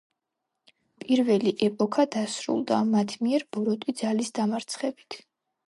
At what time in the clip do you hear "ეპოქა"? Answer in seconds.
1.67-2.05